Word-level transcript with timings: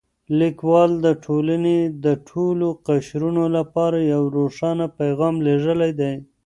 لیکوال 0.39 0.91
د 1.05 1.07
ټولنې 1.25 1.77
د 2.05 2.05
ټولو 2.29 2.67
قشرونو 2.87 3.43
لپاره 3.57 3.97
یو 4.13 4.23
روښانه 4.37 4.85
پیغام 4.99 5.35
لېږلی 5.45 5.91
دی. 5.99 6.13